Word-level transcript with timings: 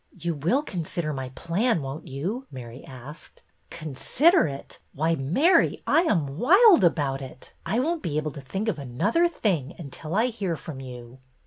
You 0.17 0.33
will 0.33 0.63
consider 0.63 1.13
my 1.13 1.29
plan, 1.35 1.83
won't 1.83 2.07
you?" 2.07 2.47
Mary 2.49 2.83
asked. 2.83 3.43
Consider 3.69 4.47
it! 4.47 4.79
Why, 4.93 5.13
Mary, 5.13 5.83
I 5.85 6.01
am 6.01 6.39
wild 6.39 6.83
about 6.83 7.21
it. 7.21 7.53
I 7.67 7.77
won't 7.79 8.01
be 8.01 8.17
able 8.17 8.31
to 8.31 8.41
think 8.41 8.67
of 8.67 8.79
another 8.79 9.27
thing 9.27 9.75
until 9.77 10.15
I 10.15 10.25
hear 10.25 10.55
from 10.55 10.79
you." 10.81 11.19